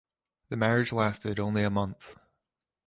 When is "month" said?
1.69-2.15